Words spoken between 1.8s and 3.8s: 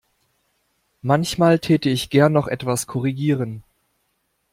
ich gern noch etwas korrigieren.